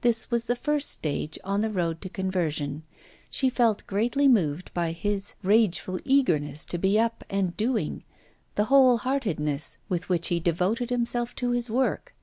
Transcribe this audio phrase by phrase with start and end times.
[0.00, 2.84] This was the first stage on the road to conversion;
[3.30, 8.02] she felt greatly moved by his rageful eagerness to be up and doing,
[8.54, 12.14] the whole heartedness with which he devoted himself to his work.